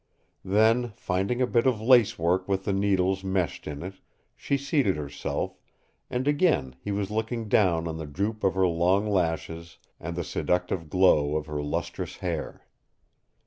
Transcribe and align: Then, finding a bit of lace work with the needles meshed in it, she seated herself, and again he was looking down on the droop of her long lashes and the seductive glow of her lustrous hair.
Then, 0.43 0.93
finding 0.95 1.43
a 1.43 1.45
bit 1.45 1.67
of 1.67 1.79
lace 1.79 2.17
work 2.17 2.47
with 2.49 2.65
the 2.65 2.73
needles 2.73 3.23
meshed 3.23 3.67
in 3.67 3.83
it, 3.83 3.99
she 4.35 4.57
seated 4.57 4.95
herself, 4.95 5.59
and 6.09 6.27
again 6.27 6.75
he 6.79 6.91
was 6.91 7.11
looking 7.11 7.47
down 7.47 7.87
on 7.87 7.97
the 7.97 8.07
droop 8.07 8.43
of 8.43 8.55
her 8.55 8.65
long 8.67 9.05
lashes 9.07 9.77
and 9.99 10.15
the 10.15 10.23
seductive 10.23 10.89
glow 10.89 11.35
of 11.35 11.45
her 11.45 11.61
lustrous 11.61 12.15
hair. 12.17 12.65